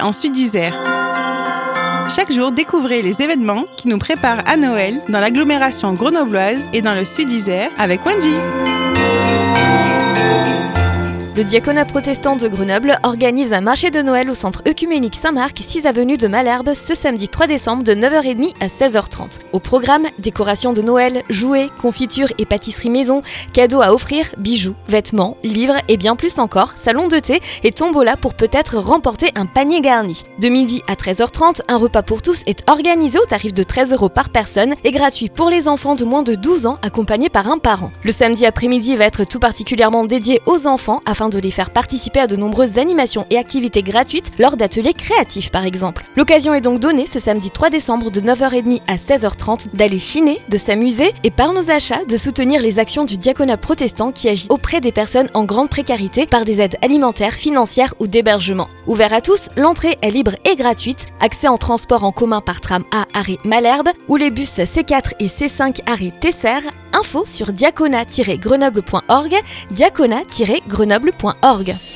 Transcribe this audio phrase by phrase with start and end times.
[0.00, 0.74] en Sud-Isère.
[2.14, 6.94] Chaque jour, découvrez les événements qui nous préparent à Noël dans l'agglomération grenobloise et dans
[6.94, 8.34] le Sud-Isère avec Wendy.
[11.36, 15.84] Le diaconat protestant de Grenoble organise un marché de Noël au centre œcuménique Saint-Marc, 6
[15.84, 19.40] avenue de Malherbe, ce samedi 3 décembre de 9h30 à 16h30.
[19.52, 23.22] Au programme, décoration de Noël, jouets, confitures et pâtisseries maison,
[23.52, 28.16] cadeaux à offrir, bijoux, vêtements, livres et bien plus encore, salon de thé et tombola
[28.16, 30.22] pour peut-être remporter un panier garni.
[30.38, 34.08] De midi à 13h30, un repas pour tous est organisé au tarif de 13 euros
[34.08, 37.58] par personne et gratuit pour les enfants de moins de 12 ans accompagnés par un
[37.58, 37.92] parent.
[38.04, 42.20] Le samedi après-midi va être tout particulièrement dédié aux enfants afin de les faire participer
[42.20, 46.04] à de nombreuses animations et activités gratuites lors d'ateliers créatifs par exemple.
[46.16, 50.56] L'occasion est donc donnée ce samedi 3 décembre de 9h30 à 16h30 d'aller chiner, de
[50.56, 54.80] s'amuser et par nos achats de soutenir les actions du diaconat protestant qui agit auprès
[54.80, 58.68] des personnes en grande précarité par des aides alimentaires, financières ou d'hébergement.
[58.86, 62.84] Ouvert à tous, l'entrée est libre et gratuite, accès en transport en commun par tram
[62.92, 66.68] A arrêt Malherbe ou les bus C4 et C5 arrêt Tesser.
[66.92, 69.34] Info sur diaconat-grenoble.org,
[71.18, 71.95] diaconat-grenoble.org.